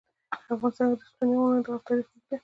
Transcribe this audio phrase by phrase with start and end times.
[0.29, 2.37] په افغانستان کې د ستوني غرونه تاریخ اوږد دی.